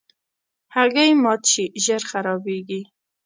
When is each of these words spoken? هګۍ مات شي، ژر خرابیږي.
هګۍ 0.75 1.11
مات 1.23 1.41
شي، 1.51 1.65
ژر 1.83 2.01
خرابیږي. 2.11 2.81